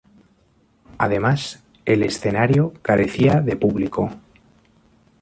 Además, 0.97 1.61
el 1.85 2.01
escenario 2.01 2.73
carecía 2.81 3.39
de 3.41 3.55
público. 3.55 4.09